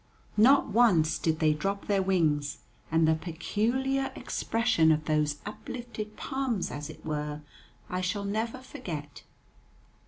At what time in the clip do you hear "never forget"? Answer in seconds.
8.25-9.21